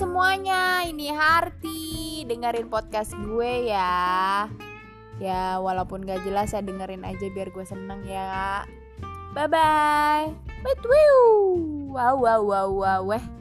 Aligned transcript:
semuanya, 0.00 0.80
ini 0.88 1.12
Harti. 1.12 2.24
Dengerin 2.24 2.72
podcast 2.72 3.12
gue 3.12 3.68
ya. 3.68 4.48
Ya 5.20 5.60
walaupun 5.60 6.08
gak 6.08 6.24
jelas 6.24 6.56
ya 6.56 6.64
dengerin 6.64 7.04
aja 7.04 7.28
biar 7.28 7.52
gue 7.52 7.64
seneng 7.68 8.00
ya. 8.08 8.64
Bye 9.36 9.44
bye 9.44 10.32
Bye 10.64 10.76
Wow 11.92 12.16
wow 12.16 12.40
wow 12.40 12.68
wow 12.72 13.00
weh. 13.04 13.39